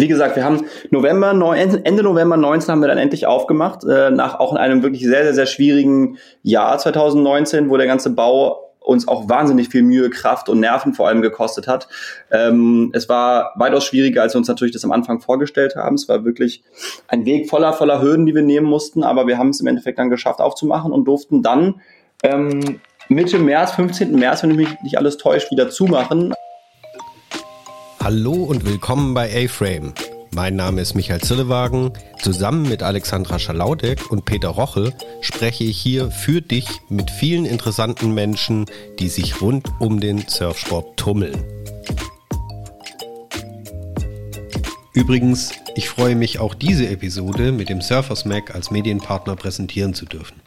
[0.00, 4.38] Wie gesagt, wir haben November, Ende November 19 haben wir dann endlich aufgemacht, äh, nach
[4.38, 9.08] auch in einem wirklich sehr, sehr, sehr schwierigen Jahr 2019, wo der ganze Bau uns
[9.08, 11.88] auch wahnsinnig viel Mühe, Kraft und Nerven vor allem gekostet hat.
[12.30, 15.96] Ähm, es war weitaus schwieriger, als wir uns natürlich das am Anfang vorgestellt haben.
[15.96, 16.62] Es war wirklich
[17.08, 19.98] ein Weg voller, voller Hürden, die wir nehmen mussten, aber wir haben es im Endeffekt
[19.98, 21.82] dann geschafft aufzumachen und durften dann
[22.22, 24.14] ähm, Mitte März, 15.
[24.14, 26.32] März, wenn mich nicht alles täuscht, wieder zumachen.
[28.00, 29.92] Hallo und willkommen bei A-Frame.
[30.32, 31.92] Mein Name ist Michael Zillewagen.
[32.22, 38.14] Zusammen mit Alexandra Schalaudek und Peter Roche spreche ich hier für dich mit vielen interessanten
[38.14, 38.66] Menschen,
[39.00, 41.44] die sich rund um den Surfsport tummeln.
[44.94, 50.06] Übrigens, ich freue mich auch diese Episode mit dem Surfers Mac als Medienpartner präsentieren zu
[50.06, 50.40] dürfen.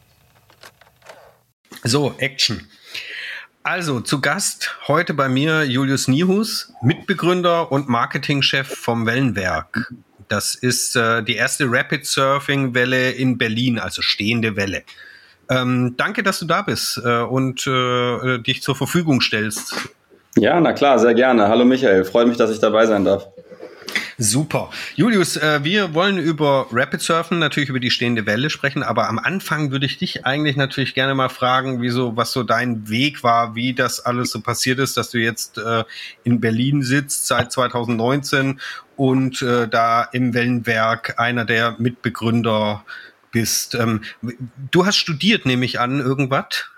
[1.83, 2.67] So, Action.
[3.63, 9.93] Also zu Gast heute bei mir Julius Nihus, Mitbegründer und Marketingchef vom Wellenwerk.
[10.27, 14.81] Das ist äh, die erste Rapid Surfing Welle in Berlin, also stehende Welle.
[15.47, 19.75] Ähm, danke, dass du da bist äh, und äh, dich zur Verfügung stellst.
[20.37, 21.47] Ja, na klar, sehr gerne.
[21.47, 23.27] Hallo Michael, freut mich, dass ich dabei sein darf.
[24.23, 24.69] Super.
[24.95, 29.17] Julius, äh, wir wollen über Rapid Surfen, natürlich über die stehende Welle sprechen, aber am
[29.17, 33.55] Anfang würde ich dich eigentlich natürlich gerne mal fragen, wieso, was so dein Weg war,
[33.55, 35.85] wie das alles so passiert ist, dass du jetzt äh,
[36.23, 38.59] in Berlin sitzt seit 2019
[38.95, 42.85] und äh, da im Wellenwerk einer der Mitbegründer
[43.31, 43.73] bist.
[43.73, 44.01] Ähm,
[44.69, 46.70] du hast studiert, nehme ich an, irgendwas?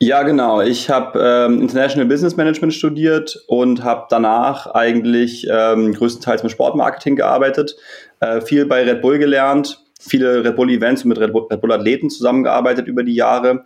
[0.00, 0.60] Ja, genau.
[0.60, 7.16] Ich habe ähm, International Business Management studiert und habe danach eigentlich ähm, größtenteils mit Sportmarketing
[7.16, 7.76] gearbeitet,
[8.20, 11.60] äh, viel bei Red Bull gelernt, viele Red Bull Events und mit Red Bull, Red
[11.60, 13.64] Bull Athleten zusammengearbeitet über die Jahre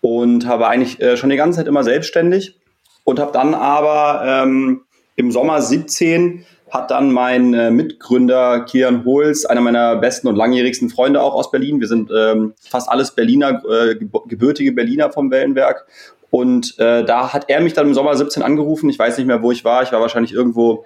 [0.00, 2.58] und habe eigentlich äh, schon die ganze Zeit immer selbstständig
[3.04, 4.82] und habe dann aber ähm,
[5.16, 10.90] im Sommer 17 hat dann mein äh, Mitgründer Kian Hohls, einer meiner besten und langjährigsten
[10.90, 11.80] Freunde auch aus Berlin.
[11.80, 15.86] Wir sind ähm, fast alles Berliner, äh, gebürtige Berliner vom Wellenwerk.
[16.30, 18.90] Und äh, da hat er mich dann im Sommer 17 angerufen.
[18.90, 19.82] Ich weiß nicht mehr, wo ich war.
[19.82, 20.84] Ich war wahrscheinlich irgendwo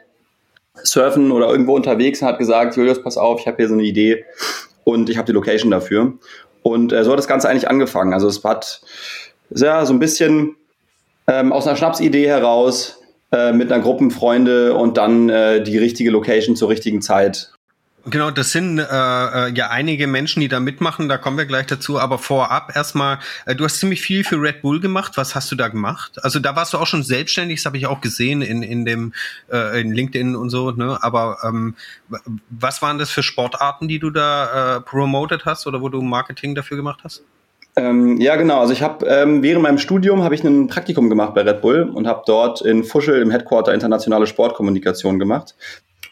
[0.82, 3.82] surfen oder irgendwo unterwegs und hat gesagt, Julius, pass auf, ich habe hier so eine
[3.82, 4.24] Idee
[4.84, 6.14] und ich habe die Location dafür.
[6.62, 8.14] Und äh, so hat das Ganze eigentlich angefangen.
[8.14, 8.80] Also es hat
[9.50, 10.56] ja, so ein bisschen
[11.26, 13.01] ähm, aus einer Schnapsidee heraus
[13.32, 17.52] äh, mit einer Gruppe Freunde und dann äh, die richtige Location zur richtigen Zeit.
[18.04, 21.66] Genau, das sind äh, äh, ja einige Menschen, die da mitmachen, da kommen wir gleich
[21.66, 22.00] dazu.
[22.00, 25.12] Aber vorab erstmal, äh, du hast ziemlich viel für Red Bull gemacht.
[25.16, 26.22] Was hast du da gemacht?
[26.24, 29.12] Also da warst du auch schon selbstständig, das habe ich auch gesehen in, in dem
[29.52, 30.98] äh, in LinkedIn und so, ne?
[31.00, 31.76] Aber ähm,
[32.50, 36.56] was waren das für Sportarten, die du da äh, promoted hast oder wo du Marketing
[36.56, 37.22] dafür gemacht hast?
[37.74, 38.60] Ähm, ja, genau.
[38.60, 41.90] Also ich habe ähm, während meinem Studium habe ich ein Praktikum gemacht bei Red Bull
[41.94, 45.54] und habe dort in Fuschel im Headquarter internationale Sportkommunikation gemacht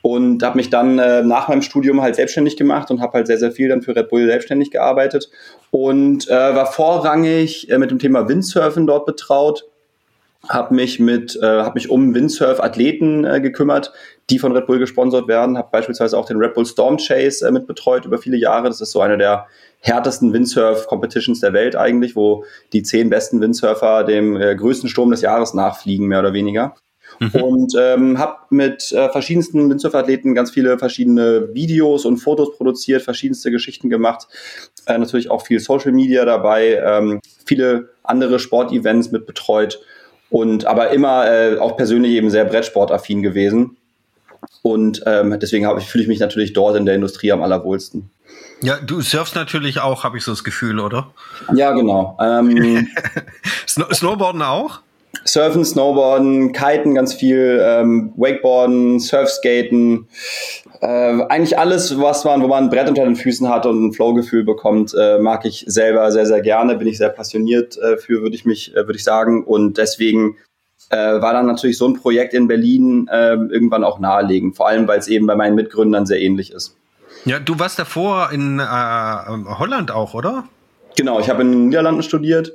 [0.03, 3.37] und habe mich dann äh, nach meinem Studium halt selbstständig gemacht und habe halt sehr
[3.37, 5.31] sehr viel dann für Red Bull selbstständig gearbeitet
[5.71, 9.67] und äh, war vorrangig äh, mit dem Thema Windsurfen dort betraut
[10.49, 13.93] habe mich mit äh, habe mich um Windsurf Athleten äh, gekümmert,
[14.31, 17.51] die von Red Bull gesponsert werden, habe beispielsweise auch den Red Bull Storm Chase äh,
[17.51, 18.69] mitbetreut über viele Jahre.
[18.69, 19.47] Das ist so eine der
[19.81, 25.21] härtesten Windsurf-Competitions der Welt eigentlich, wo die zehn besten Windsurfer dem äh, größten Sturm des
[25.21, 26.75] Jahres nachfliegen, mehr oder weniger.
[27.19, 27.43] Mhm.
[27.43, 33.51] Und ähm, habe mit äh, verschiedensten Windsurf-Athleten ganz viele verschiedene Videos und Fotos produziert, verschiedenste
[33.51, 34.27] Geschichten gemacht.
[34.87, 39.81] Äh, natürlich auch viel Social Media dabei, ähm, viele andere Sportevents mit betreut
[40.31, 43.77] und aber immer äh, auch persönlich eben sehr Brettsportaffin gewesen.
[44.63, 48.11] Und ähm, deswegen ich, fühle ich mich natürlich dort in der Industrie am allerwohlsten.
[48.63, 51.13] Ja, du surfst natürlich auch, habe ich so das Gefühl, oder?
[51.55, 52.19] Ja, genau.
[52.21, 52.87] Ähm,
[53.67, 54.81] Snowboarden auch?
[55.25, 60.09] Surfen, Snowboarden, Kiten ganz viel, ähm, Wakeboarden, Surfskaten,
[60.81, 63.93] äh, eigentlich alles, was man, wo man ein Brett unter den Füßen hat und ein
[63.93, 68.23] Flowgefühl bekommt, äh, mag ich selber sehr, sehr gerne, bin ich sehr passioniert äh, für,
[68.23, 69.45] würde ich mich, äh, würde ich sagen.
[69.45, 70.37] Und deswegen
[70.89, 74.89] äh, war dann natürlich so ein Projekt in Berlin äh, irgendwann auch naheliegend, vor allem
[74.89, 76.77] weil es eben bei meinen Mitgründern sehr ähnlich ist.
[77.27, 80.45] Ja, du warst davor in äh, Holland auch, oder?
[80.97, 82.53] Genau, ich habe in den Niederlanden studiert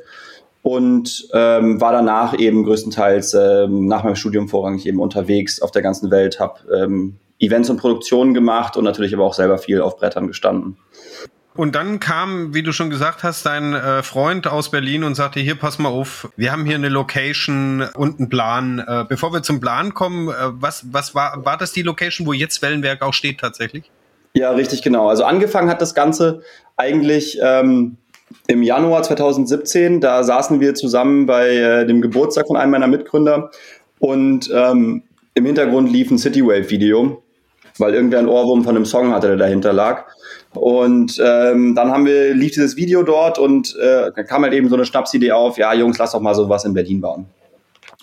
[0.65, 5.83] und ähm, war danach eben größtenteils ähm, nach meinem Studium vorrangig eben unterwegs auf der
[5.83, 9.97] ganzen Welt, habe ähm, Events und Produktionen gemacht und natürlich aber auch selber viel auf
[9.97, 10.77] Brettern gestanden.
[11.55, 15.39] Und dann kam, wie du schon gesagt hast, dein äh, Freund aus Berlin und sagte,
[15.39, 18.79] hier, pass mal auf, wir haben hier eine Location und einen Plan.
[18.79, 22.33] Äh, bevor wir zum Plan kommen, äh, was, was war, war das die Location, wo
[22.33, 23.91] jetzt Wellenwerk auch steht tatsächlich?
[24.33, 25.09] Ja, richtig, genau.
[25.09, 26.41] Also angefangen hat das Ganze
[26.75, 27.97] eigentlich ähm,
[28.47, 33.51] im Januar 2017, da saßen wir zusammen bei äh, dem Geburtstag von einem meiner Mitgründer
[33.99, 35.03] und ähm,
[35.33, 37.21] im Hintergrund lief ein Citywave-Video.
[37.77, 40.05] weil irgendwer ein Ohrwurm von einem Song hatte, der dahinter lag.
[40.53, 44.69] Und ähm, dann haben wir, lief dieses Video dort und äh, dann kam halt eben
[44.69, 47.25] so eine Schnapsidee auf, ja Jungs, lass doch mal sowas in Berlin bauen.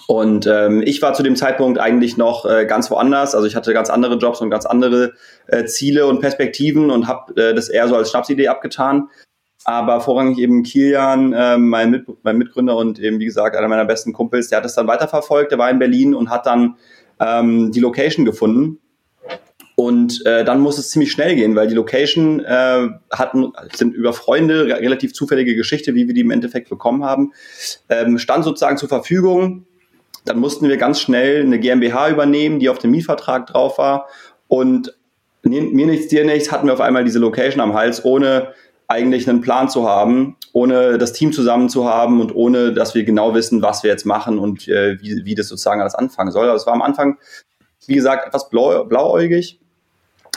[0.07, 3.35] Und ähm, ich war zu dem Zeitpunkt eigentlich noch äh, ganz woanders.
[3.35, 5.13] Also ich hatte ganz andere Jobs und ganz andere
[5.47, 9.09] äh, Ziele und Perspektiven und habe äh, das eher so als Schnapsidee abgetan.
[9.65, 13.85] Aber vorrangig eben Kilian, äh, mein, Mit mein Mitgründer und eben, wie gesagt, einer meiner
[13.85, 16.77] besten Kumpels, der hat es dann weiterverfolgt, der war in Berlin und hat dann
[17.21, 18.79] ähm, die Location gefunden.
[19.75, 24.13] Und äh, dann muss es ziemlich schnell gehen, weil die Location äh, hatten, sind über
[24.13, 27.33] Freunde, relativ zufällige Geschichte, wie wir die im Endeffekt bekommen haben,
[27.89, 29.67] ähm, stand sozusagen zur Verfügung
[30.25, 34.09] dann mussten wir ganz schnell eine GmbH übernehmen, die auf dem Mietvertrag drauf war.
[34.49, 34.97] Und
[35.43, 38.53] mir nichts, dir nichts, hatten wir auf einmal diese Location am Hals, ohne
[38.93, 43.05] eigentlich einen Plan zu haben, ohne das Team zusammen zu haben und ohne, dass wir
[43.05, 46.45] genau wissen, was wir jetzt machen und äh, wie, wie das sozusagen alles anfangen soll.
[46.45, 47.19] Also es war am Anfang,
[47.87, 49.59] wie gesagt, etwas blau, blauäugig.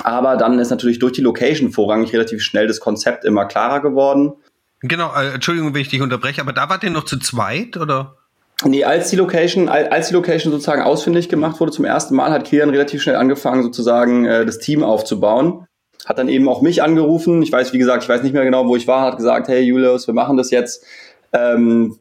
[0.03, 4.33] Aber dann ist natürlich durch die Location vorrangig relativ schnell das Konzept immer klarer geworden.
[4.81, 8.17] Genau, äh, Entschuldigung, wenn ich dich unterbreche, aber da wart ihr noch zu zweit, oder?
[8.63, 12.45] Nee, als die Location, als die Location sozusagen ausfindig gemacht wurde zum ersten Mal, hat
[12.45, 15.67] Kilian relativ schnell angefangen, sozusagen äh, das Team aufzubauen.
[16.05, 17.41] Hat dann eben auch mich angerufen.
[17.41, 19.61] Ich weiß, wie gesagt, ich weiß nicht mehr genau, wo ich war, hat gesagt, hey
[19.61, 20.85] Julius, wir machen das jetzt.
[21.33, 21.97] Ähm,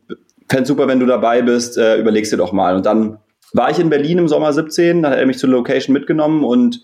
[0.49, 2.77] Fände super, wenn du dabei bist, äh, überlegst dir doch mal.
[2.77, 3.19] Und dann
[3.53, 6.83] war ich in Berlin im Sommer 17, dann hat er mich zur Location mitgenommen und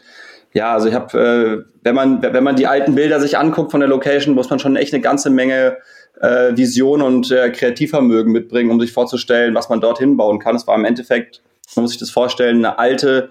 [0.53, 3.81] ja, also ich habe, äh, wenn man wenn man die alten Bilder sich anguckt von
[3.81, 5.77] der Location, muss man schon echt eine ganze Menge
[6.21, 10.57] äh, Vision und äh, Kreativvermögen mitbringen, um sich vorzustellen, was man dorthin bauen kann.
[10.57, 11.43] Es war im Endeffekt,
[11.77, 13.31] man muss sich das vorstellen, eine alte,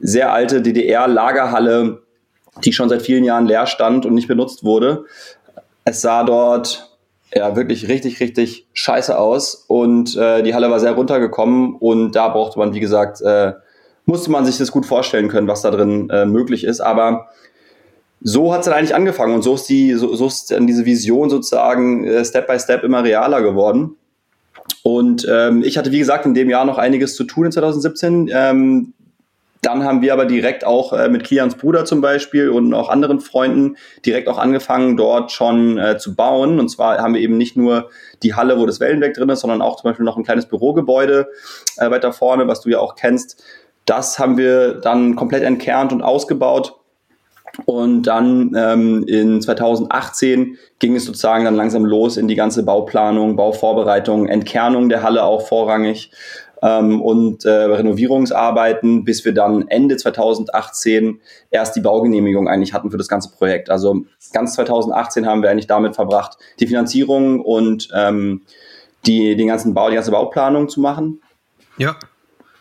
[0.00, 2.02] sehr alte DDR-Lagerhalle,
[2.62, 5.04] die schon seit vielen Jahren leer stand und nicht benutzt wurde.
[5.84, 6.90] Es sah dort
[7.34, 12.28] ja wirklich richtig, richtig scheiße aus und äh, die Halle war sehr runtergekommen und da
[12.28, 13.52] brauchte man, wie gesagt, äh,
[14.06, 16.80] musste man sich das gut vorstellen können, was da drin äh, möglich ist.
[16.80, 17.28] Aber
[18.20, 20.84] so hat es dann eigentlich angefangen und so ist die, so, so ist dann diese
[20.84, 23.96] Vision sozusagen äh, Step by Step immer realer geworden.
[24.82, 28.30] Und ähm, ich hatte, wie gesagt, in dem Jahr noch einiges zu tun in 2017.
[28.32, 28.92] Ähm,
[29.64, 33.20] dann haben wir aber direkt auch äh, mit Kians Bruder zum Beispiel und auch anderen
[33.20, 36.58] Freunden direkt auch angefangen, dort schon äh, zu bauen.
[36.60, 37.90] Und zwar haben wir eben nicht nur
[38.22, 41.28] die Halle, wo das Wellenweg drin ist, sondern auch zum Beispiel noch ein kleines Bürogebäude
[41.78, 43.42] äh, weiter vorne, was du ja auch kennst.
[43.86, 46.74] Das haben wir dann komplett entkernt und ausgebaut
[47.66, 53.36] und dann ähm, in 2018 ging es sozusagen dann langsam los in die ganze Bauplanung,
[53.36, 56.10] Bauvorbereitung, Entkernung der Halle auch vorrangig
[56.62, 61.20] ähm, und äh, Renovierungsarbeiten, bis wir dann Ende 2018
[61.50, 63.70] erst die Baugenehmigung eigentlich hatten für das ganze Projekt.
[63.70, 68.42] Also ganz 2018 haben wir eigentlich damit verbracht, die Finanzierung und ähm,
[69.06, 71.20] die, den ganzen Bau, die ganze Bauplanung zu machen.
[71.76, 71.96] Ja.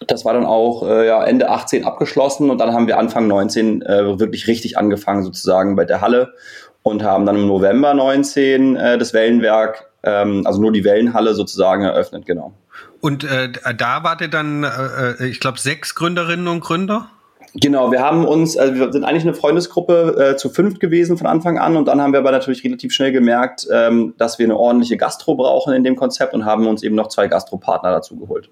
[0.07, 3.81] Das war dann auch äh, ja, Ende 18 abgeschlossen und dann haben wir Anfang 19
[3.83, 6.33] äh, wirklich richtig angefangen sozusagen bei der Halle
[6.81, 11.83] und haben dann im November 19 äh, das Wellenwerk, ähm, also nur die Wellenhalle sozusagen
[11.83, 12.53] eröffnet, genau.
[13.01, 17.09] Und äh, da wart ihr dann, äh, äh ich glaube, sechs Gründerinnen und Gründer?
[17.55, 21.27] Genau, wir haben uns, also wir sind eigentlich eine Freundesgruppe äh, zu fünft gewesen von
[21.27, 24.57] Anfang an und dann haben wir aber natürlich relativ schnell gemerkt, ähm, dass wir eine
[24.57, 28.49] ordentliche Gastro brauchen in dem Konzept und haben uns eben noch zwei Gastropartner dazu geholt.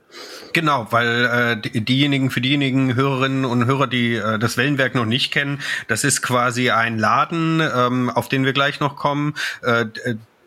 [0.54, 5.34] Genau, weil äh, diejenigen, für diejenigen Hörerinnen und Hörer, die äh, das Wellenwerk noch nicht
[5.34, 9.34] kennen, das ist quasi ein Laden, ähm, auf den wir gleich noch kommen.
[9.64, 9.86] Äh,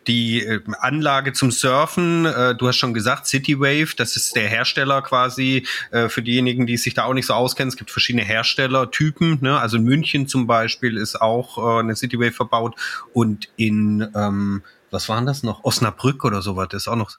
[0.07, 5.01] die äh, Anlage zum Surfen, äh, du hast schon gesagt, Citywave, das ist der Hersteller
[5.01, 7.69] quasi äh, für diejenigen, die sich da auch nicht so auskennen.
[7.69, 9.59] Es gibt verschiedene Herstellertypen, ne?
[9.59, 12.75] also in München zum Beispiel ist auch äh, eine Citywave verbaut
[13.13, 14.63] und in ähm,
[14.95, 15.65] was waren das noch?
[15.65, 17.11] Osnabrück oder sowas ist auch noch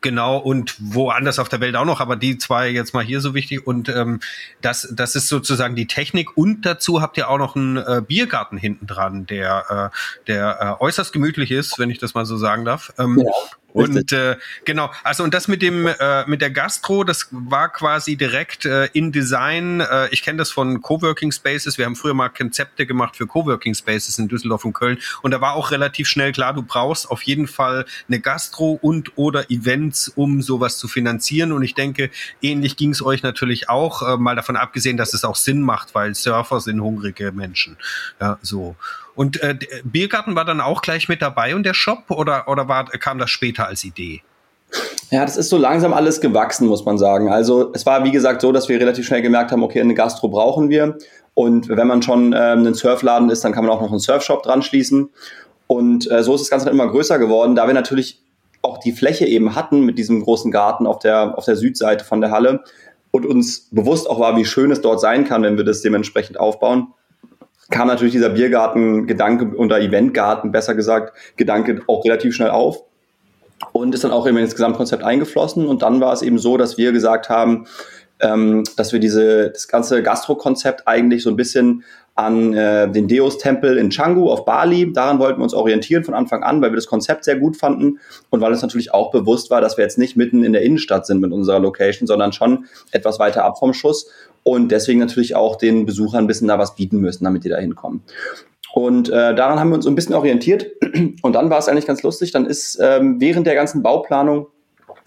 [0.00, 3.34] genau und woanders auf der Welt auch noch, aber die zwei jetzt mal hier so
[3.34, 4.20] wichtig und ähm,
[4.60, 8.56] das das ist sozusagen die Technik und dazu habt ihr auch noch einen äh, Biergarten
[8.56, 12.64] hinten dran, der äh, der äh, äußerst gemütlich ist, wenn ich das mal so sagen
[12.64, 12.92] darf.
[12.98, 13.32] Ähm, ja.
[13.74, 18.16] Und äh, genau, also und das mit dem äh, mit der Gastro, das war quasi
[18.16, 19.80] direkt äh, in Design.
[19.80, 21.76] Äh, ich kenne das von Coworking Spaces.
[21.76, 25.40] Wir haben früher mal Konzepte gemacht für Coworking Spaces in Düsseldorf und Köln und da
[25.40, 30.08] war auch relativ schnell klar, du brauchst auf jeden Fall eine Gastro und oder Events,
[30.08, 31.52] um sowas zu finanzieren.
[31.52, 32.10] Und ich denke,
[32.42, 35.94] ähnlich ging es euch natürlich auch, äh, mal davon abgesehen, dass es auch Sinn macht,
[35.94, 37.76] weil Surfer sind hungrige Menschen.
[38.20, 38.76] Ja, so.
[39.14, 42.86] Und äh, Biergarten war dann auch gleich mit dabei und der Shop oder, oder war,
[42.86, 44.22] kam das später als Idee?
[45.10, 47.28] Ja, das ist so langsam alles gewachsen, muss man sagen.
[47.30, 50.28] Also es war, wie gesagt, so, dass wir relativ schnell gemerkt haben, okay, eine Gastro
[50.28, 50.98] brauchen wir.
[51.34, 54.42] Und wenn man schon ähm, ein Surfladen ist, dann kann man auch noch einen Surfshop
[54.42, 55.10] dran schließen.
[55.66, 58.20] Und äh, so ist das Ganze dann immer größer geworden, da wir natürlich
[58.62, 62.20] auch die Fläche eben hatten mit diesem großen Garten auf der, auf der Südseite von
[62.20, 62.64] der Halle
[63.10, 66.40] und uns bewusst auch war, wie schön es dort sein kann, wenn wir das dementsprechend
[66.40, 66.88] aufbauen
[67.70, 72.84] kam natürlich dieser Biergarten-Gedanke oder Eventgarten, besser gesagt, Gedanke auch relativ schnell auf
[73.72, 75.66] und ist dann auch eben ins Gesamtkonzept eingeflossen.
[75.66, 77.66] Und dann war es eben so, dass wir gesagt haben,
[78.20, 81.84] ähm, dass wir diese, das ganze Gastro-Konzept eigentlich so ein bisschen
[82.16, 84.92] an äh, den Deus-Tempel in Canggu auf Bali.
[84.92, 87.98] Daran wollten wir uns orientieren von Anfang an, weil wir das Konzept sehr gut fanden
[88.30, 91.06] und weil uns natürlich auch bewusst war, dass wir jetzt nicht mitten in der Innenstadt
[91.06, 94.08] sind mit unserer Location, sondern schon etwas weiter ab vom Schuss
[94.44, 97.56] und deswegen natürlich auch den Besuchern ein bisschen da was bieten müssen, damit die da
[97.56, 98.02] hinkommen.
[98.74, 100.66] Und äh, daran haben wir uns so ein bisschen orientiert.
[101.22, 102.32] Und dann war es eigentlich ganz lustig.
[102.32, 104.48] Dann ist ähm, während der ganzen Bauplanung,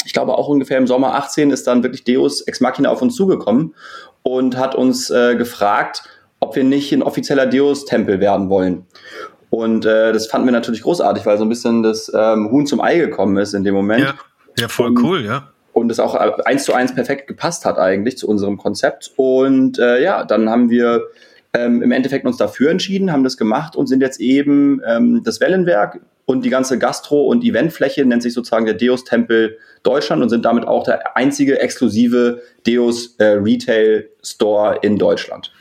[0.05, 3.15] ich glaube auch ungefähr im Sommer 18, ist dann wirklich Deus Ex Machina auf uns
[3.15, 3.75] zugekommen
[4.23, 6.03] und hat uns äh, gefragt,
[6.39, 8.85] ob wir nicht ein offizieller Deus-Tempel werden wollen.
[9.49, 12.81] Und äh, das fanden wir natürlich großartig, weil so ein bisschen das ähm, Huhn zum
[12.81, 14.03] Ei gekommen ist in dem Moment.
[14.03, 14.13] Ja,
[14.59, 15.51] ja voll und, cool, ja.
[15.87, 19.13] Und es auch äh, eins zu eins perfekt gepasst hat eigentlich zu unserem Konzept.
[19.15, 21.03] Und äh, ja, dann haben wir
[21.53, 25.39] ähm, im Endeffekt uns dafür entschieden, haben das gemacht und sind jetzt eben ähm, das
[25.39, 30.43] Wellenwerk und die ganze Gastro- und Eventfläche nennt sich sozusagen der Deus-Tempel Deutschland und sind
[30.43, 35.53] damit auch der einzige exklusive Deus äh, Retail Store in Deutschland.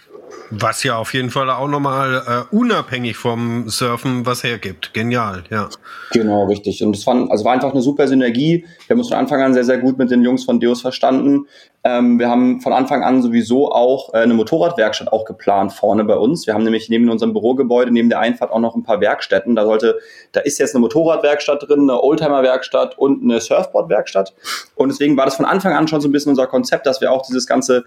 [0.51, 4.95] Was ja auf jeden Fall auch nochmal äh, unabhängig vom Surfen was hergibt.
[4.95, 5.69] Genial, ja.
[6.13, 6.83] Genau, richtig.
[6.83, 8.65] Und es war, also war einfach eine super Synergie.
[8.87, 11.47] Wir haben uns von Anfang an sehr, sehr gut mit den Jungs von Deus verstanden.
[11.87, 16.17] Ähm, wir haben von Anfang an sowieso auch äh, eine Motorradwerkstatt auch geplant vorne bei
[16.17, 16.45] uns.
[16.49, 19.55] Wir haben nämlich neben unserem Bürogebäude, neben der Einfahrt auch noch ein paar Werkstätten.
[19.55, 20.01] Da sollte,
[20.33, 24.35] da ist jetzt eine Motorradwerkstatt drin, eine Oldtimerwerkstatt und eine Surfboardwerkstatt.
[24.75, 27.13] Und deswegen war das von Anfang an schon so ein bisschen unser Konzept, dass wir
[27.13, 27.85] auch dieses ganze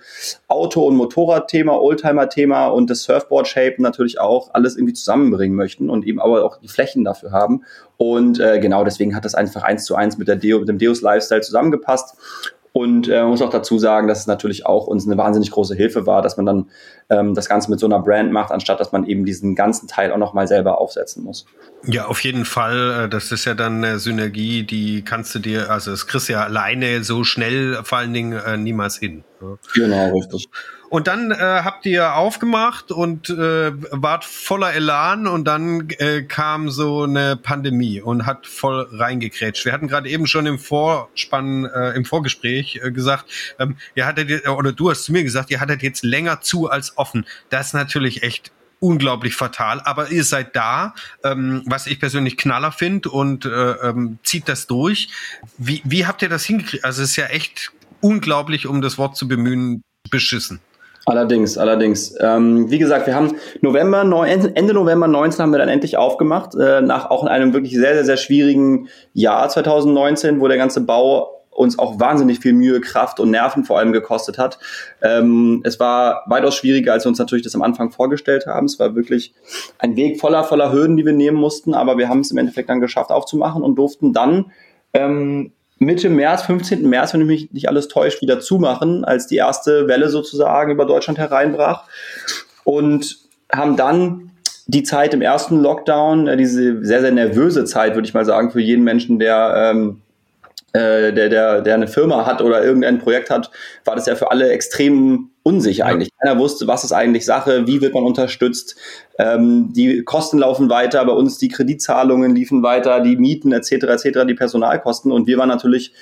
[0.47, 6.21] Auto- und Motorradthema, Oldtimer-Thema und das Surfboard-Shape natürlich auch alles irgendwie zusammenbringen möchten und eben
[6.21, 7.65] aber auch die Flächen dafür haben.
[7.97, 10.77] Und äh, genau deswegen hat das einfach eins zu eins mit, der Deo, mit dem
[10.77, 12.15] Deus Lifestyle zusammengepasst.
[12.71, 16.05] Und äh, muss auch dazu sagen, dass es natürlich auch uns eine wahnsinnig große Hilfe
[16.05, 16.69] war, dass man dann
[17.09, 20.11] ähm, das Ganze mit so einer Brand macht, anstatt dass man eben diesen ganzen Teil
[20.11, 21.45] auch nochmal selber aufsetzen muss.
[21.85, 23.05] Ja, auf jeden Fall.
[23.05, 26.33] Äh, das ist ja dann eine Synergie, die kannst du dir, also das kriegst du
[26.33, 29.23] ja alleine so schnell vor allen Dingen äh, niemals hin.
[29.73, 30.49] Genau, richtig.
[30.89, 36.71] Und dann äh, habt ihr aufgemacht und äh, wart voller Elan und dann äh, kam
[36.71, 39.65] so eine Pandemie und hat voll reingekrätscht.
[39.65, 43.25] Wir hatten gerade eben schon im Vorspann, äh, im Vorgespräch äh, gesagt,
[43.59, 46.97] ähm, ihr hattet, oder du hast zu mir gesagt, ihr hattet jetzt länger zu als
[46.97, 47.27] offen.
[47.49, 52.71] Das ist natürlich echt unglaublich fatal, aber ihr seid da, ähm, was ich persönlich knaller
[52.71, 55.09] finde und äh, ähm, zieht das durch.
[55.57, 56.83] Wie, wie habt ihr das hingekriegt?
[56.83, 60.61] Also es ist ja echt unglaublich, um das Wort zu bemühen, beschissen.
[61.09, 62.15] Allerdings, allerdings.
[62.19, 66.81] Ähm, wie gesagt, wir haben November, Ende November 19 haben wir dann endlich aufgemacht, äh,
[66.81, 71.39] nach auch in einem wirklich sehr, sehr, sehr schwierigen Jahr 2019, wo der ganze Bau
[71.49, 74.59] uns auch wahnsinnig viel Mühe, Kraft und Nerven vor allem gekostet hat.
[75.01, 78.67] Ähm, es war weitaus schwieriger, als wir uns natürlich das am Anfang vorgestellt haben.
[78.67, 79.33] Es war wirklich
[79.79, 82.69] ein Weg voller, voller Hürden, die wir nehmen mussten, aber wir haben es im Endeffekt
[82.69, 84.51] dann geschafft aufzumachen und durften dann
[84.93, 86.87] ähm, Mitte März, 15.
[86.87, 90.85] März, wenn ich mich nicht alles täuscht, wieder zumachen, als die erste Welle sozusagen über
[90.85, 91.85] Deutschland hereinbrach.
[92.63, 93.17] Und
[93.51, 94.31] haben dann
[94.67, 98.51] die Zeit im ersten Lockdown, äh, diese sehr, sehr nervöse Zeit, würde ich mal sagen,
[98.51, 100.01] für jeden Menschen, der ähm,
[100.73, 103.49] äh, der, der, der eine Firma hat oder irgendein Projekt hat,
[103.85, 105.91] war das ja für alle extrem unsicher ja.
[105.91, 106.09] eigentlich.
[106.19, 108.75] Keiner wusste, was ist eigentlich Sache, wie wird man unterstützt.
[109.17, 113.71] Ähm, die Kosten laufen weiter, bei uns die Kreditzahlungen liefen weiter, die Mieten etc.
[113.71, 114.25] etc.
[114.27, 115.93] die Personalkosten und wir waren natürlich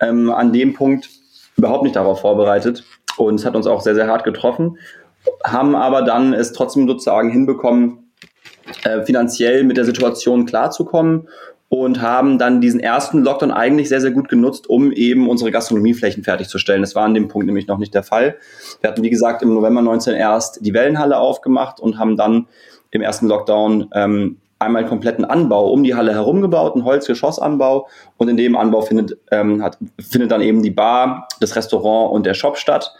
[0.00, 1.10] ähm, an dem Punkt
[1.56, 2.84] überhaupt nicht darauf vorbereitet
[3.16, 4.78] und es hat uns auch sehr sehr hart getroffen,
[5.44, 8.10] haben aber dann es trotzdem sozusagen hinbekommen,
[8.84, 11.28] äh, finanziell mit der Situation klarzukommen
[11.74, 16.22] und haben dann diesen ersten Lockdown eigentlich sehr, sehr gut genutzt, um eben unsere Gastronomieflächen
[16.22, 16.82] fertigzustellen.
[16.82, 18.36] Das war an dem Punkt nämlich noch nicht der Fall.
[18.80, 22.46] Wir hatten, wie gesagt, im November 19 erst die Wellenhalle aufgemacht und haben dann
[22.92, 27.88] im ersten Lockdown ähm, einmal einen kompletten Anbau um die Halle herum gebaut, einen Holzgeschossanbau
[28.18, 32.24] und in dem Anbau findet, ähm, hat, findet dann eben die Bar, das Restaurant und
[32.24, 32.94] der Shop statt.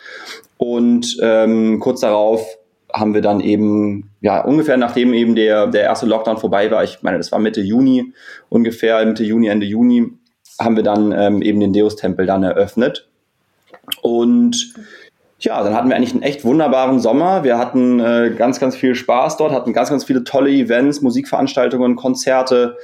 [0.57, 2.45] Und ähm, kurz darauf
[2.95, 7.03] haben wir dann eben, ja, ungefähr nachdem eben der, der erste Lockdown vorbei war, ich
[7.03, 8.15] meine, das war Mitte Juni,
[8.49, 10.13] ungefähr Mitte Juni, Ende Juni,
[10.61, 13.09] haben wir dann ähm, eben den Deus-Tempel dann eröffnet.
[14.01, 14.75] Und
[15.41, 17.43] ja, dann hatten wir eigentlich einen echt wunderbaren Sommer.
[17.43, 21.97] Wir hatten äh, ganz, ganz viel Spaß dort, hatten ganz, ganz viele tolle Events, Musikveranstaltungen,
[21.97, 22.77] Konzerte,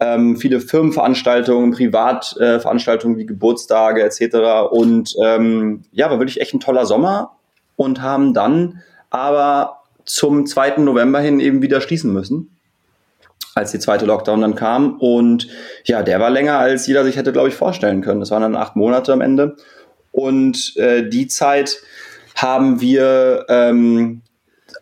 [0.00, 4.70] ähm, viele Firmenveranstaltungen, Privatveranstaltungen äh, wie Geburtstage etc.
[4.70, 7.32] Und ähm, ja, war wirklich echt ein toller Sommer
[7.76, 10.78] und haben dann aber zum 2.
[10.78, 12.56] November hin eben wieder schließen müssen,
[13.54, 14.98] als die zweite Lockdown dann kam.
[14.98, 15.48] Und
[15.84, 18.20] ja, der war länger, als jeder sich hätte, glaube ich, vorstellen können.
[18.20, 19.56] Das waren dann acht Monate am Ende.
[20.12, 21.78] Und äh, die Zeit
[22.34, 24.22] haben wir ähm,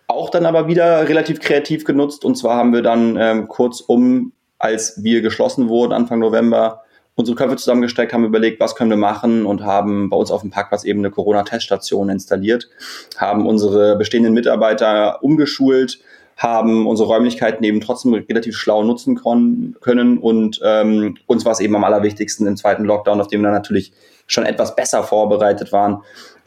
[0.07, 2.25] auch dann aber wieder relativ kreativ genutzt.
[2.25, 6.83] Und zwar haben wir dann ähm, kurz um, als wir geschlossen wurden, Anfang November,
[7.19, 10.51] unsere Köpfe zusammengesteckt, haben überlegt, was können wir machen und haben bei uns auf dem
[10.51, 12.69] Parkplatz eben eine Corona-Teststation installiert,
[13.17, 15.99] haben unsere bestehenden Mitarbeiter umgeschult,
[16.37, 21.75] haben unsere Räumlichkeiten eben trotzdem relativ schlau nutzen können und ähm, uns war es eben
[21.75, 23.93] am allerwichtigsten im zweiten Lockdown, auf dem wir dann natürlich
[24.29, 26.05] schon etwas besser vorbereitet waren,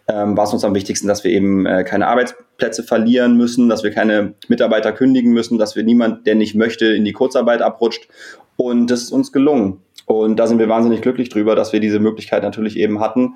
[0.08, 3.84] ähm, war es uns am wichtigsten, dass wir eben äh, keine Arbeitsplätze verlieren müssen, dass
[3.84, 8.08] wir keine Mitarbeiter kündigen müssen, dass wir niemand, der nicht möchte, in die Kurzarbeit abrutscht.
[8.56, 9.82] Und das ist uns gelungen.
[10.06, 13.36] Und da sind wir wahnsinnig glücklich drüber, dass wir diese Möglichkeit natürlich eben hatten.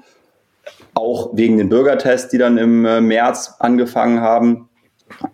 [0.93, 4.69] Auch wegen den Bürgertests, die dann im äh, März angefangen haben.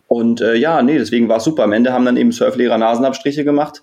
[0.07, 1.63] Und äh, ja, nee, deswegen war es super.
[1.63, 3.81] Am Ende haben dann eben Surflehrer Nasenabstriche gemacht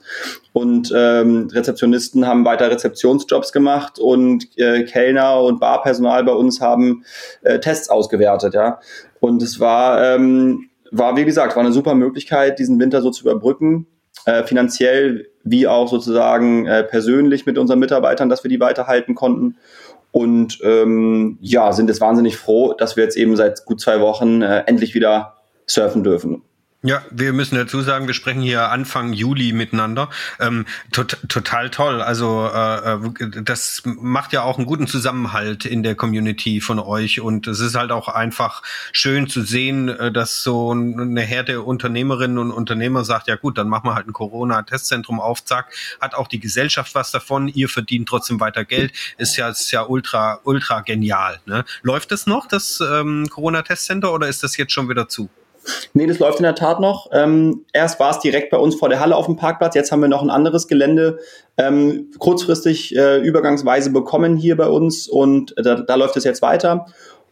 [0.52, 7.04] und ähm, Rezeptionisten haben weiter Rezeptionsjobs gemacht und äh, Kellner und Barpersonal bei uns haben
[7.42, 8.80] äh, Tests ausgewertet, ja.
[9.20, 13.22] Und es war, ähm, war, wie gesagt, war eine super Möglichkeit, diesen Winter so zu
[13.22, 13.86] überbrücken,
[14.24, 19.56] äh, finanziell wie auch sozusagen äh, persönlich mit unseren Mitarbeitern, dass wir die weiterhalten konnten.
[20.10, 24.42] Und ähm, ja, sind jetzt wahnsinnig froh, dass wir jetzt eben seit gut zwei Wochen
[24.42, 26.42] äh, endlich wieder surfen dürfen.
[26.84, 30.10] Ja, wir müssen dazu sagen, wir sprechen hier Anfang Juli miteinander.
[30.38, 32.00] Ähm, tot, total toll.
[32.00, 37.20] Also äh, äh, das macht ja auch einen guten Zusammenhalt in der Community von euch
[37.20, 42.38] und es ist halt auch einfach schön zu sehen, äh, dass so eine Herde Unternehmerinnen
[42.38, 46.28] und Unternehmer sagt, ja gut, dann machen wir halt ein Corona-Testzentrum auf, zack, hat auch
[46.28, 50.82] die Gesellschaft was davon, ihr verdient trotzdem weiter Geld, ist ja, ist ja ultra, ultra
[50.82, 51.40] genial.
[51.44, 51.64] Ne?
[51.82, 55.28] Läuft das noch, das ähm, Corona-Testcenter, oder ist das jetzt schon wieder zu?
[55.92, 57.08] Nee, das läuft in der Tat noch.
[57.12, 60.00] Ähm, erst war es direkt bei uns vor der Halle auf dem Parkplatz, jetzt haben
[60.00, 61.18] wir noch ein anderes Gelände
[61.56, 66.86] ähm, kurzfristig äh, übergangsweise bekommen hier bei uns und da, da läuft es jetzt weiter.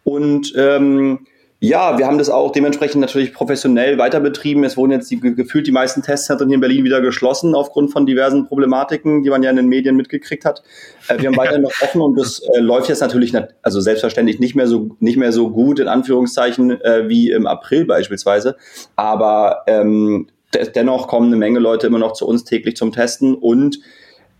[0.04, 1.26] Und ähm,
[1.66, 4.62] ja, wir haben das auch dementsprechend natürlich professionell weiter betrieben.
[4.62, 8.06] Es wurden jetzt die, gefühlt die meisten Testzentren hier in Berlin wieder geschlossen aufgrund von
[8.06, 10.62] diversen Problematiken, die man ja in den Medien mitgekriegt hat.
[11.08, 14.54] Äh, wir haben weiterhin noch offen und das äh, läuft jetzt natürlich, also selbstverständlich nicht
[14.54, 18.56] mehr so nicht mehr so gut in Anführungszeichen äh, wie im April beispielsweise.
[18.94, 20.28] Aber ähm,
[20.76, 23.80] dennoch kommen eine Menge Leute immer noch zu uns täglich zum Testen und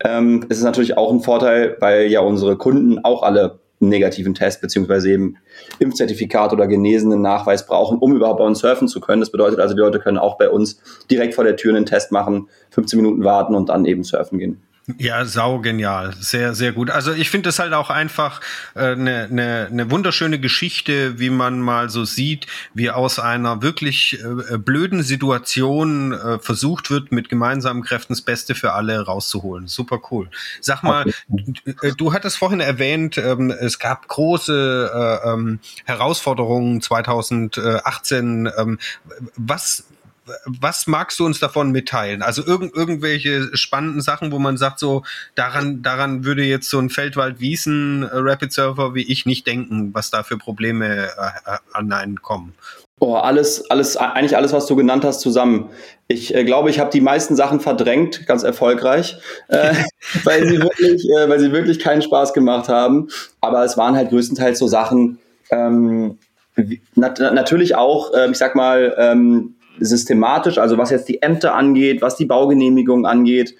[0.03, 4.61] ähm, es ist natürlich auch ein Vorteil, weil ja unsere Kunden auch alle negativen Test
[4.61, 5.37] beziehungsweise eben
[5.79, 9.21] Impfzertifikat oder genesenen Nachweis brauchen, um überhaupt bei uns surfen zu können.
[9.21, 12.11] Das bedeutet also, die Leute können auch bei uns direkt vor der Tür einen Test
[12.11, 14.61] machen, 15 Minuten warten und dann eben surfen gehen.
[14.95, 16.13] Ja, sau genial.
[16.17, 16.89] Sehr, sehr gut.
[16.89, 18.39] Also ich finde es halt auch einfach
[18.73, 23.61] eine äh, ne, ne, ne wunderschöne Geschichte, wie man mal so sieht, wie aus einer
[23.61, 29.01] wirklich äh, äh, blöden Situation äh, versucht wird, mit gemeinsamen Kräften das Beste für alle
[29.01, 29.67] rauszuholen.
[29.67, 30.29] Super cool.
[30.61, 31.93] Sag mal, okay.
[31.97, 38.49] du hattest vorhin erwähnt, ähm, es gab große äh, ähm, Herausforderungen 2018.
[38.57, 38.79] Ähm,
[39.35, 39.83] was
[40.45, 42.21] was magst du uns davon mitteilen?
[42.21, 45.03] Also irgend, irgendwelche spannenden Sachen, wo man sagt, so
[45.35, 50.37] daran, daran würde jetzt so ein Feldwald-Wiesen äh, wie ich nicht denken, was da für
[50.37, 52.53] Probleme äh, äh an einen kommen.
[52.99, 55.69] Oh, alles, alles, eigentlich alles, was du genannt hast, zusammen.
[56.07, 59.17] Ich äh, glaube, ich habe die meisten Sachen verdrängt, ganz erfolgreich,
[59.49, 59.75] äh,
[60.23, 63.09] weil sie wirklich, äh, weil sie wirklich keinen Spaß gemacht haben.
[63.39, 65.19] Aber es waren halt größtenteils so Sachen.
[65.51, 66.17] Ähm,
[66.95, 72.01] nat natürlich auch, äh, ich sag mal, ähm, systematisch, also was jetzt die Ämter angeht,
[72.01, 73.55] was die Baugenehmigung angeht,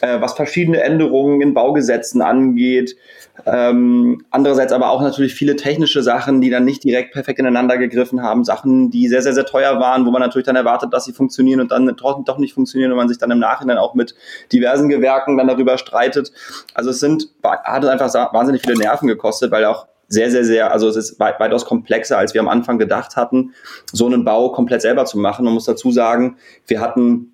[0.00, 2.96] äh, was verschiedene Änderungen in Baugesetzen angeht.
[3.46, 8.22] Ähm, andererseits aber auch natürlich viele technische Sachen, die dann nicht direkt perfekt ineinander gegriffen
[8.22, 11.12] haben, Sachen, die sehr, sehr, sehr teuer waren, wo man natürlich dann erwartet, dass sie
[11.12, 14.14] funktionieren und dann doch nicht funktionieren und man sich dann im Nachhinein auch mit
[14.52, 16.32] diversen Gewerken dann darüber streitet.
[16.74, 20.88] Also es sind, hat einfach wahnsinnig viele Nerven gekostet, weil auch sehr, sehr, sehr, also
[20.88, 23.54] es ist weit, weitaus komplexer, als wir am Anfang gedacht hatten,
[23.92, 25.44] so einen Bau komplett selber zu machen.
[25.44, 27.32] Man muss dazu sagen, wir hatten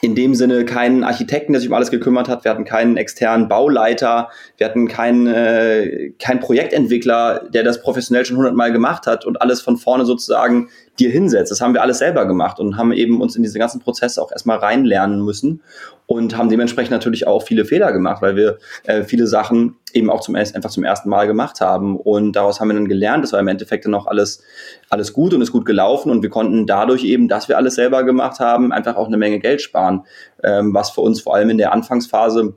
[0.00, 2.44] in dem Sinne keinen Architekten, der sich um alles gekümmert hat.
[2.44, 4.30] Wir hatten keinen externen Bauleiter.
[4.56, 9.60] Wir hatten keinen, äh, keinen Projektentwickler, der das professionell schon hundertmal gemacht hat und alles
[9.60, 11.50] von vorne sozusagen dir hinsetzt.
[11.50, 14.30] Das haben wir alles selber gemacht und haben eben uns in diese ganzen Prozesse auch
[14.30, 15.62] erstmal reinlernen müssen
[16.06, 20.20] und haben dementsprechend natürlich auch viele Fehler gemacht, weil wir äh, viele Sachen eben auch
[20.20, 23.24] zum einfach zum ersten Mal gemacht haben und daraus haben wir dann gelernt.
[23.24, 24.42] Das war im Endeffekt dann auch alles
[24.90, 28.04] alles gut und ist gut gelaufen und wir konnten dadurch eben, dass wir alles selber
[28.04, 30.04] gemacht haben, einfach auch eine Menge Geld sparen,
[30.42, 32.54] ähm, was für uns vor allem in der Anfangsphase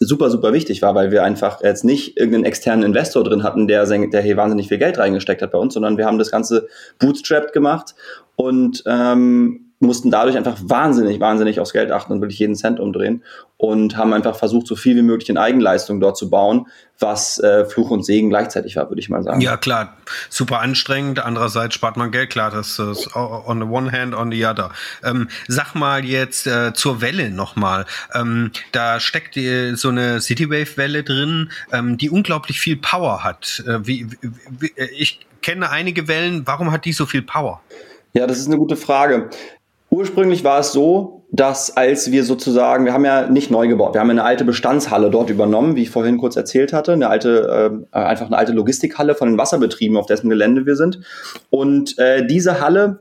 [0.00, 3.84] super, super wichtig war, weil wir einfach jetzt nicht irgendeinen externen Investor drin hatten, der,
[3.86, 7.52] der hier wahnsinnig viel Geld reingesteckt hat bei uns, sondern wir haben das Ganze bootstrapped
[7.52, 7.94] gemacht
[8.36, 13.22] und ähm, mussten dadurch einfach wahnsinnig, wahnsinnig aufs Geld achten und wirklich jeden Cent umdrehen
[13.56, 16.66] und haben einfach versucht, so viel wie möglich in Eigenleistung dort zu bauen,
[16.98, 19.40] was äh, Fluch und Segen gleichzeitig war, würde ich mal sagen.
[19.40, 19.96] Ja, klar,
[20.30, 21.20] super anstrengend.
[21.24, 24.70] Andererseits spart man Geld, klar, das ist on the one hand, on the other.
[25.04, 27.86] Ähm, sag mal jetzt äh, zur Welle nochmal.
[28.14, 33.62] Ähm, da steckt äh, so eine Citywave-Welle drin, ähm, die unglaublich viel Power hat.
[33.66, 34.08] Äh, wie,
[34.58, 37.60] wie, ich kenne einige Wellen, warum hat die so viel Power?
[38.12, 39.30] Ja, das ist eine gute Frage.
[39.90, 44.00] Ursprünglich war es so, dass als wir sozusagen, wir haben ja nicht neu gebaut, wir
[44.00, 47.96] haben eine alte Bestandshalle dort übernommen, wie ich vorhin kurz erzählt hatte, eine alte, äh,
[47.98, 51.00] einfach eine alte Logistikhalle von den Wasserbetrieben, auf dessen Gelände wir sind.
[51.50, 53.00] Und äh, diese Halle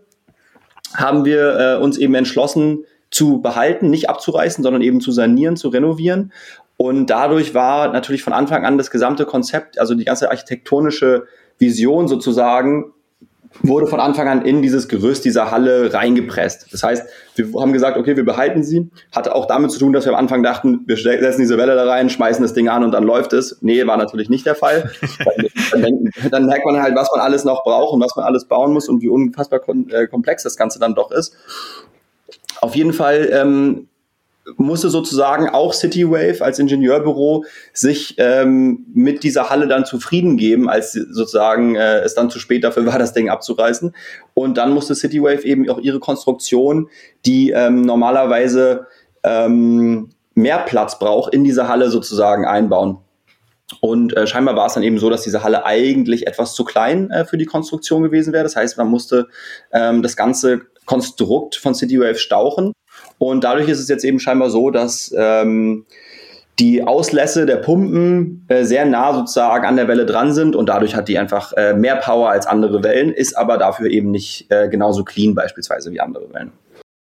[0.94, 5.70] haben wir äh, uns eben entschlossen zu behalten, nicht abzureißen, sondern eben zu sanieren, zu
[5.70, 6.34] renovieren.
[6.76, 11.26] Und dadurch war natürlich von Anfang an das gesamte Konzept, also die ganze architektonische
[11.58, 12.94] Vision sozusagen
[13.62, 16.72] wurde von Anfang an in dieses Gerüst dieser Halle reingepresst.
[16.72, 18.90] Das heißt, wir haben gesagt, okay, wir behalten sie.
[19.12, 21.86] Hatte auch damit zu tun, dass wir am Anfang dachten, wir setzen diese Welle da
[21.86, 23.58] rein, schmeißen das Ding an und dann läuft es.
[23.62, 24.92] Nee, war natürlich nicht der Fall.
[25.72, 28.74] dann, dann, merkt man halt, was man alles noch braucht und was man alles bauen
[28.74, 31.36] muss und wie unfassbar äh, komplex das Ganze dann doch ist.
[32.62, 33.88] Auf jeden Fall ähm,
[34.56, 40.94] musste sozusagen auch CityWave als Ingenieurbüro sich ähm, mit dieser Halle dann zufrieden geben, als
[40.94, 43.94] sozusagen äh, es dann zu spät dafür war, das Ding abzureißen.
[44.34, 46.90] Und dann musste CityWave eben auch ihre Konstruktion,
[47.26, 48.88] die ähm, normalerweise
[49.24, 53.00] ähm, mehr Platz braucht, in diese Halle sozusagen einbauen.
[53.82, 57.12] Und äh, scheinbar war es dann eben so, dass diese Halle eigentlich etwas zu klein
[57.12, 58.44] äh, für die Konstruktion gewesen wäre.
[58.44, 59.28] Das heißt, man musste
[59.74, 62.72] ähm, das ganze Konstrukt von CityWave stauchen
[63.18, 65.86] und dadurch ist es jetzt eben scheinbar so, dass ähm,
[66.60, 70.96] die Auslässe der Pumpen äh, sehr nah sozusagen an der Welle dran sind und dadurch
[70.96, 74.68] hat die einfach äh, mehr Power als andere Wellen, ist aber dafür eben nicht äh,
[74.68, 76.52] genauso clean beispielsweise wie andere Wellen.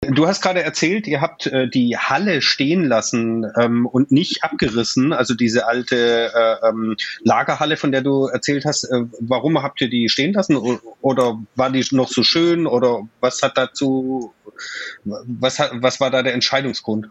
[0.09, 5.13] Du hast gerade erzählt, ihr habt äh, die Halle stehen lassen ähm, und nicht abgerissen,
[5.13, 8.85] also diese alte äh, ähm, Lagerhalle, von der du erzählt hast.
[8.85, 10.57] Äh, warum habt ihr die stehen lassen?
[11.01, 12.67] Oder war die noch so schön?
[12.67, 14.33] Oder was hat dazu,
[15.03, 17.09] was, hat, was war da der Entscheidungsgrund?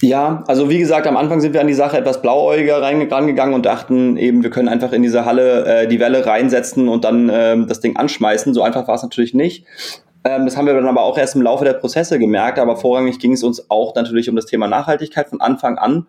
[0.00, 3.66] Ja, also wie gesagt, am Anfang sind wir an die Sache etwas blauäugiger reingegangen und
[3.66, 7.56] dachten eben, wir können einfach in diese Halle äh, die Welle reinsetzen und dann äh,
[7.66, 8.54] das Ding anschmeißen.
[8.54, 9.66] So einfach war es natürlich nicht.
[10.24, 13.18] Ähm, das haben wir dann aber auch erst im Laufe der Prozesse gemerkt, aber vorrangig
[13.18, 16.06] ging es uns auch natürlich um das Thema Nachhaltigkeit von Anfang an.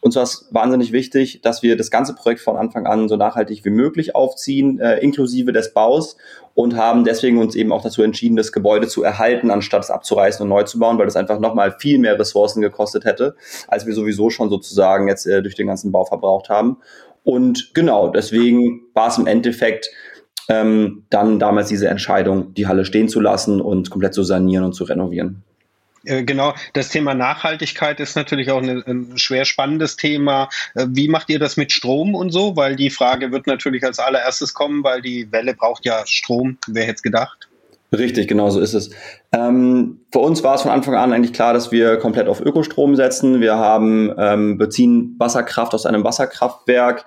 [0.00, 3.64] Uns war es wahnsinnig wichtig, dass wir das ganze Projekt von Anfang an so nachhaltig
[3.64, 6.16] wie möglich aufziehen, äh, inklusive des Baus
[6.54, 10.42] und haben deswegen uns eben auch dazu entschieden, das Gebäude zu erhalten, anstatt es abzureißen
[10.42, 13.36] und neu zu bauen, weil das einfach nochmal viel mehr Ressourcen gekostet hätte,
[13.68, 16.78] als wir sowieso schon sozusagen jetzt äh, durch den ganzen Bau verbraucht haben.
[17.24, 19.88] Und genau, deswegen war es im Endeffekt
[20.48, 24.72] ähm, dann damals diese Entscheidung, die Halle stehen zu lassen und komplett zu sanieren und
[24.72, 25.42] zu renovieren.
[26.04, 30.48] Äh, genau, das Thema Nachhaltigkeit ist natürlich auch eine, ein schwer spannendes Thema.
[30.74, 32.56] Äh, wie macht ihr das mit Strom und so?
[32.56, 36.58] Weil die Frage wird natürlich als allererstes kommen, weil die Welle braucht ja Strom.
[36.66, 37.48] Wer hätte es gedacht?
[37.96, 38.90] Richtig, genau so ist es.
[39.32, 42.96] Ähm, für uns war es von Anfang an eigentlich klar, dass wir komplett auf Ökostrom
[42.96, 43.42] setzen.
[43.42, 47.04] Wir haben ähm, beziehen Wasserkraft aus einem Wasserkraftwerk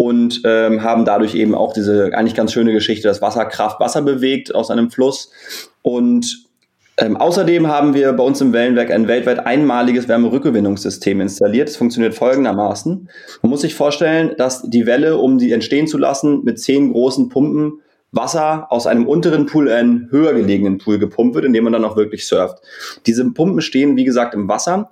[0.00, 4.54] und ähm, haben dadurch eben auch diese eigentlich ganz schöne Geschichte, dass Wasserkraft Wasser bewegt
[4.54, 5.30] aus einem Fluss.
[5.82, 6.46] Und
[6.96, 11.68] ähm, außerdem haben wir bei uns im Wellenwerk ein weltweit einmaliges Wärmerückgewinnungssystem installiert.
[11.68, 13.10] Es funktioniert folgendermaßen.
[13.42, 17.28] Man muss sich vorstellen, dass die Welle, um die entstehen zu lassen, mit zehn großen
[17.28, 21.64] Pumpen Wasser aus einem unteren Pool in einen höher gelegenen Pool gepumpt wird, in dem
[21.64, 22.62] man dann auch wirklich surft.
[23.04, 24.88] Diese Pumpen stehen, wie gesagt, im Wasser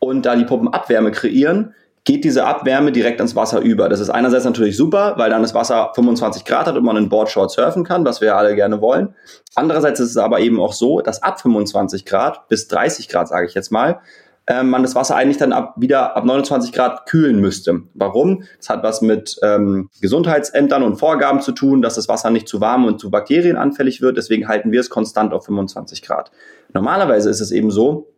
[0.00, 1.72] und da die Pumpen Abwärme kreieren,
[2.10, 3.88] geht diese Abwärme direkt ins Wasser über.
[3.88, 7.08] Das ist einerseits natürlich super, weil dann das Wasser 25 Grad hat und man in
[7.08, 9.14] Boardshort surfen kann, was wir ja alle gerne wollen.
[9.54, 13.46] Andererseits ist es aber eben auch so, dass ab 25 Grad bis 30 Grad, sage
[13.46, 14.00] ich jetzt mal,
[14.48, 17.82] äh, man das Wasser eigentlich dann ab, wieder ab 29 Grad kühlen müsste.
[17.94, 18.42] Warum?
[18.58, 22.60] Das hat was mit ähm, Gesundheitsämtern und Vorgaben zu tun, dass das Wasser nicht zu
[22.60, 24.16] warm und zu Bakterien anfällig wird.
[24.16, 26.32] Deswegen halten wir es konstant auf 25 Grad.
[26.72, 28.08] Normalerweise ist es eben so,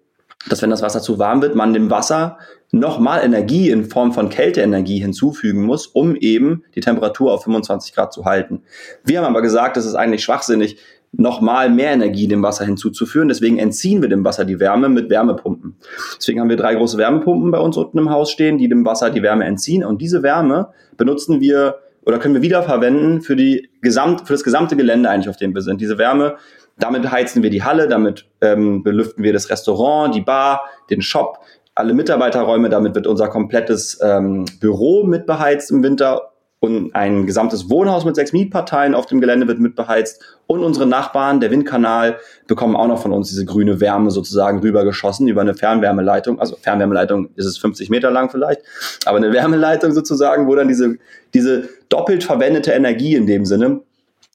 [0.48, 2.38] dass wenn das Wasser zu warm wird, man dem Wasser
[2.72, 8.12] nochmal Energie in Form von Kälteenergie hinzufügen muss, um eben die Temperatur auf 25 Grad
[8.12, 8.62] zu halten.
[9.04, 10.78] Wir haben aber gesagt, es ist eigentlich schwachsinnig,
[11.12, 13.28] nochmal mehr Energie dem Wasser hinzuzuführen.
[13.28, 15.76] Deswegen entziehen wir dem Wasser die Wärme mit Wärmepumpen.
[16.16, 19.11] Deswegen haben wir drei große Wärmepumpen bei uns unten im Haus stehen, die dem Wasser
[19.11, 19.85] die Wärme entziehen.
[19.85, 24.74] Und diese Wärme benutzen wir oder können wir wiederverwenden für die gesamt, für das gesamte
[24.74, 25.82] Gelände eigentlich, auf dem wir sind.
[25.82, 26.37] Diese Wärme
[26.78, 31.38] damit heizen wir die Halle, damit ähm, belüften wir das Restaurant, die Bar, den Shop,
[31.74, 32.68] alle Mitarbeiterräume.
[32.68, 36.32] Damit wird unser komplettes ähm, Büro mitbeheizt im Winter
[36.62, 41.40] und ein gesamtes Wohnhaus mit sechs Mietparteien auf dem Gelände wird mitbeheizt und unsere Nachbarn,
[41.40, 46.38] der Windkanal, bekommen auch noch von uns diese grüne Wärme sozusagen rübergeschossen über eine Fernwärmeleitung.
[46.38, 48.62] Also Fernwärmeleitung ist es 50 Meter lang vielleicht,
[49.06, 50.98] aber eine Wärmeleitung sozusagen, wo dann diese,
[51.35, 53.80] diese doppelt verwendete Energie in dem Sinne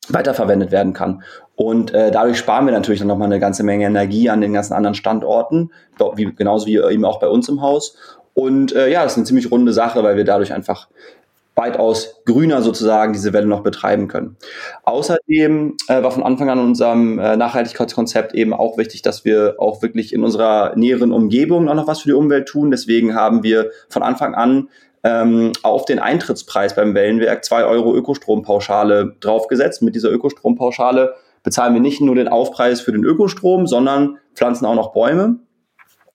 [0.10, 1.24] weiterverwendet werden kann.
[1.58, 4.74] Und äh, dadurch sparen wir natürlich dann nochmal eine ganze Menge Energie an den ganzen
[4.74, 5.72] anderen Standorten,
[6.16, 7.98] wie, genauso wie eben auch bei uns im Haus.
[8.36, 10.88] Und äh, ja, das ist eine ziemlich runde Sache, weil wir dadurch einfach
[11.56, 14.38] weitaus grüner sozusagen diese Welle noch betreiben können.
[14.84, 19.56] Außerdem äh, war von Anfang an in unserem äh, Nachhaltigkeitskonzept eben auch wichtig, dass wir
[19.58, 22.70] auch wirklich in unserer näheren Umgebung auch noch was für die Umwelt tun.
[22.70, 24.70] Deswegen haben wir von Anfang an
[25.04, 29.82] ähm, auf den Eintrittspreis beim Wellenwerk zwei Euro Ökostrompauschale draufgesetzt.
[29.82, 31.16] Mit dieser Ökostrompauschale
[31.48, 35.40] bezahlen wir nicht nur den Aufpreis für den Ökostrom, sondern pflanzen auch noch Bäume.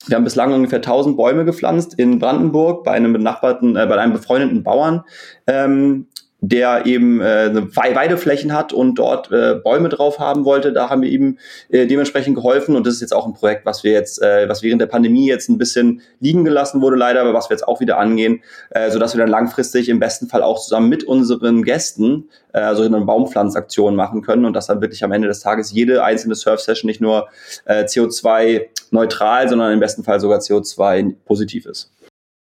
[0.06, 4.12] Wir haben bislang ungefähr 1000 Bäume gepflanzt in Brandenburg bei einem benachbarten, äh, bei einem
[4.12, 5.04] befreundeten Bauern.
[5.46, 6.08] Ähm,
[6.44, 10.72] der eben äh, Weideflächen hat und dort äh, Bäume drauf haben wollte.
[10.72, 11.38] Da haben wir ihm
[11.70, 14.60] äh, dementsprechend geholfen und das ist jetzt auch ein Projekt, was wir jetzt, äh, was
[14.60, 17.80] während der Pandemie jetzt ein bisschen liegen gelassen wurde leider, aber was wir jetzt auch
[17.80, 21.62] wieder angehen, äh, so dass wir dann langfristig im besten Fall auch zusammen mit unseren
[21.62, 25.70] Gästen äh, also eine Baumpflanzaktion machen können und dass dann wirklich am Ende des Tages
[25.70, 27.28] jede einzelne Surf-Session nicht nur
[27.66, 31.92] äh, CO2 neutral, sondern im besten Fall sogar CO2 positiv ist.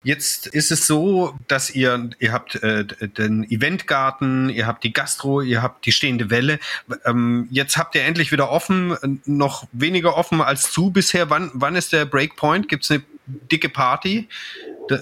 [0.03, 5.43] Jetzt ist es so, dass ihr, ihr habt äh, den Eventgarten, ihr habt die Gastro,
[5.43, 6.59] ihr habt die stehende Welle.
[7.05, 11.29] Ähm, jetzt habt ihr endlich wieder offen, noch weniger offen als zu bisher.
[11.29, 12.69] Wann, wann ist der Breakpoint?
[12.69, 13.03] Gibt es eine
[13.51, 14.29] dicke Party?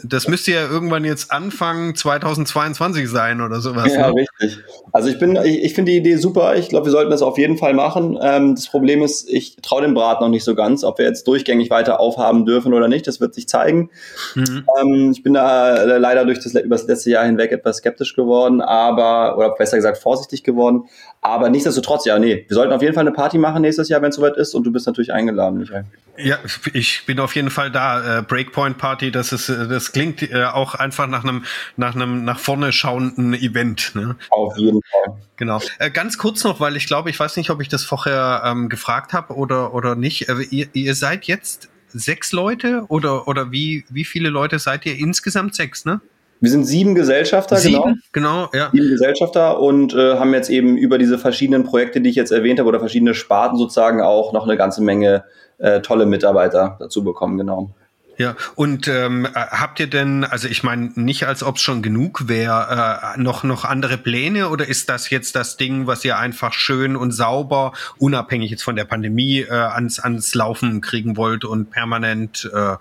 [0.04, 3.92] das müsste ja irgendwann jetzt Anfang 2022 sein oder sowas.
[3.92, 4.26] Ja, ne?
[4.40, 4.58] richtig.
[4.92, 6.56] Also ich bin, ich, ich finde die Idee super.
[6.56, 8.18] Ich glaube, wir sollten das auf jeden Fall machen.
[8.20, 11.26] Ähm, das Problem ist, ich traue dem Brat noch nicht so ganz, ob wir jetzt
[11.26, 13.06] durchgängig weiter aufhaben dürfen oder nicht.
[13.06, 13.90] Das wird sich zeigen.
[14.34, 14.64] Mhm.
[14.80, 18.14] Ähm, ich bin da äh, leider durch das, über das letzte Jahr hinweg etwas skeptisch
[18.14, 20.84] geworden, aber, oder besser gesagt vorsichtig geworden.
[21.20, 24.10] Aber nichtsdestotrotz, ja, nee, wir sollten auf jeden Fall eine Party machen nächstes Jahr, wenn
[24.10, 24.54] es soweit ist.
[24.54, 25.84] Und du bist natürlich eingeladen, Michael.
[26.16, 26.38] Ja,
[26.72, 28.17] ich bin auf jeden Fall da.
[28.18, 31.44] Äh, Breakpoint Party, das ist, das klingt äh, auch einfach nach einem,
[31.76, 33.92] nach einem nach vorne schauenden Event.
[33.94, 34.16] Ne?
[34.30, 35.16] Auf jeden Fall.
[35.36, 35.60] Genau.
[35.78, 38.68] Äh, ganz kurz noch, weil ich glaube, ich weiß nicht, ob ich das vorher ähm,
[38.68, 40.28] gefragt habe oder oder nicht.
[40.28, 44.96] Äh, ihr, ihr seid jetzt sechs Leute oder oder wie wie viele Leute seid ihr
[44.96, 45.54] insgesamt?
[45.54, 46.00] Sechs, ne?
[46.40, 48.48] Wir sind sieben Gesellschafter, sieben, genau.
[48.48, 48.70] genau, ja.
[48.70, 52.60] Sieben Gesellschafter und äh, haben jetzt eben über diese verschiedenen Projekte, die ich jetzt erwähnt
[52.60, 55.24] habe, oder verschiedene Sparten sozusagen auch noch eine ganze Menge
[55.58, 57.74] äh, tolle Mitarbeiter dazu bekommen, genau.
[58.18, 61.82] Ja, und ähm, äh, habt ihr denn, also ich meine, nicht als ob es schon
[61.82, 66.18] genug wäre, äh, noch, noch andere Pläne oder ist das jetzt das Ding, was ihr
[66.18, 71.44] einfach schön und sauber, unabhängig jetzt von der Pandemie, äh, ans, ans Laufen kriegen wollt
[71.44, 72.72] und permanent äh,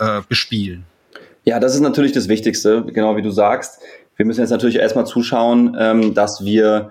[0.00, 0.82] äh, bespielen?
[1.44, 3.78] Ja, das ist natürlich das Wichtigste, genau wie du sagst.
[4.16, 6.90] Wir müssen jetzt natürlich erstmal zuschauen, ähm, dass wir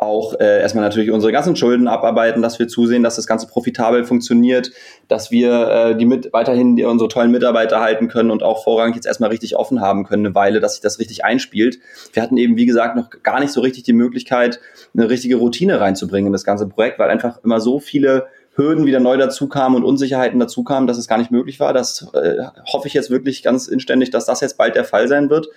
[0.00, 4.04] auch äh, erstmal natürlich unsere ganzen Schulden abarbeiten, dass wir zusehen, dass das Ganze profitabel
[4.04, 4.70] funktioniert,
[5.08, 8.96] dass wir äh, die mit weiterhin die, unsere tollen Mitarbeiter halten können und auch vorrangig
[8.96, 11.78] jetzt erstmal richtig offen haben können, eine Weile, dass sich das richtig einspielt.
[12.12, 14.60] Wir hatten eben, wie gesagt, noch gar nicht so richtig die Möglichkeit,
[14.94, 18.26] eine richtige Routine reinzubringen in das ganze Projekt, weil einfach immer so viele
[18.58, 21.72] Hürden wieder neu dazukamen und Unsicherheiten dazukamen, dass es gar nicht möglich war.
[21.72, 25.30] Das äh, hoffe ich jetzt wirklich ganz inständig, dass das jetzt bald der Fall sein
[25.30, 25.48] wird.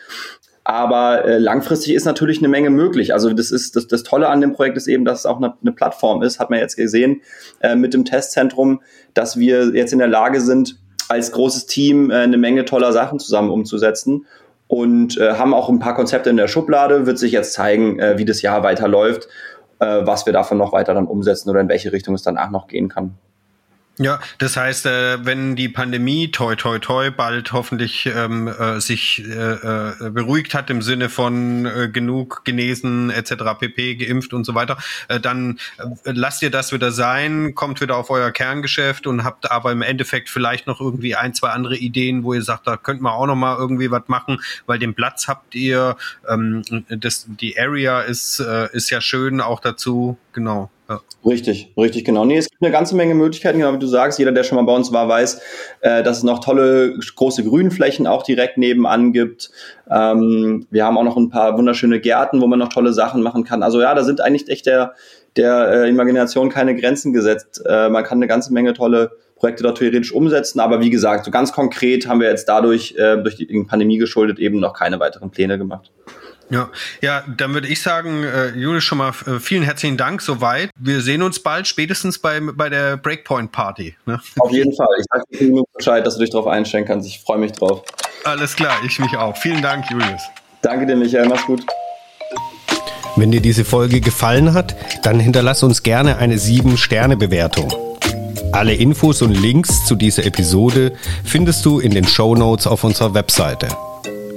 [0.71, 3.13] Aber äh, langfristig ist natürlich eine Menge möglich.
[3.13, 5.53] Also das ist das, das Tolle an dem Projekt ist eben, dass es auch eine,
[5.61, 7.19] eine Plattform ist, hat man jetzt gesehen
[7.59, 8.81] äh, mit dem Testzentrum,
[9.13, 10.77] dass wir jetzt in der Lage sind,
[11.09, 14.25] als großes Team äh, eine Menge toller Sachen zusammen umzusetzen
[14.69, 17.05] und äh, haben auch ein paar Konzepte in der Schublade.
[17.05, 19.27] Wird sich jetzt zeigen, äh, wie das Jahr weiterläuft,
[19.79, 22.67] äh, was wir davon noch weiter dann umsetzen oder in welche Richtung es danach noch
[22.69, 23.15] gehen kann.
[24.01, 29.23] Ja, das heißt, äh, wenn die Pandemie toi toi toi bald hoffentlich ähm, äh, sich
[29.23, 33.59] äh, äh, beruhigt hat im Sinne von äh, genug genesen etc.
[33.59, 37.95] pp geimpft und so weiter, äh, dann äh, lasst ihr das wieder sein, kommt wieder
[37.95, 42.23] auf euer Kerngeschäft und habt aber im Endeffekt vielleicht noch irgendwie ein zwei andere Ideen,
[42.23, 45.27] wo ihr sagt, da könnt man auch noch mal irgendwie was machen, weil den Platz
[45.27, 45.95] habt ihr,
[46.27, 50.71] ähm, das die Area ist äh, ist ja schön auch dazu, genau.
[51.25, 52.25] Richtig, richtig, genau.
[52.25, 54.17] Nee, es gibt eine ganze Menge Möglichkeiten, genau wie du sagst.
[54.17, 55.41] Jeder, der schon mal bei uns war, weiß,
[55.81, 59.51] äh, dass es noch tolle große Grünflächen auch direkt nebenan gibt.
[59.89, 63.43] Ähm, wir haben auch noch ein paar wunderschöne Gärten, wo man noch tolle Sachen machen
[63.43, 63.61] kann.
[63.61, 64.95] Also ja, da sind eigentlich echt der,
[65.35, 67.61] der äh, Imagination keine Grenzen gesetzt.
[67.65, 70.59] Äh, man kann eine ganze Menge tolle Projekte dort theoretisch umsetzen.
[70.59, 74.39] Aber wie gesagt, so ganz konkret haben wir jetzt dadurch, äh, durch die Pandemie geschuldet,
[74.39, 75.91] eben noch keine weiteren Pläne gemacht.
[76.51, 80.69] Ja, ja, dann würde ich sagen, äh, Julius, schon mal äh, vielen herzlichen Dank soweit.
[80.77, 83.95] Wir sehen uns bald, spätestens bei, bei der Breakpoint-Party.
[84.05, 84.19] Ne?
[84.37, 84.87] Auf jeden Fall.
[84.99, 87.07] Ich sage dir Bescheid, dass du dich darauf einstellen kannst.
[87.07, 87.83] Ich freue mich drauf.
[88.25, 89.37] Alles klar, ich mich auch.
[89.37, 90.21] Vielen Dank, Julius.
[90.61, 91.29] Danke dir, Michael.
[91.29, 91.65] Mach's gut.
[93.15, 97.73] Wenn dir diese Folge gefallen hat, dann hinterlass uns gerne eine 7-Sterne-Bewertung.
[98.51, 100.91] Alle Infos und Links zu dieser Episode
[101.23, 103.69] findest du in den Show Notes auf unserer Webseite.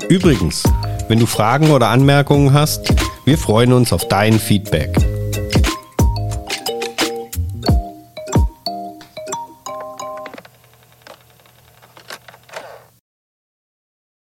[0.09, 0.63] Übrigens,
[1.07, 2.93] wenn du Fragen oder Anmerkungen hast,
[3.27, 4.97] wir freuen uns auf dein Feedback.